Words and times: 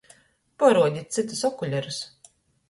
Paruodit 0.63 1.13
cytus 1.17 1.43
okulerus! 1.51 2.01